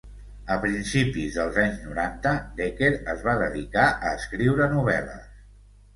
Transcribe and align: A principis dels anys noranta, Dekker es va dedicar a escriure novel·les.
A 0.53 0.55
principis 0.61 1.35
dels 1.35 1.59
anys 1.65 1.83
noranta, 1.89 2.33
Dekker 2.61 2.91
es 3.15 3.21
va 3.29 3.39
dedicar 3.45 3.87
a 4.09 4.15
escriure 4.21 4.71
novel·les. 4.77 5.33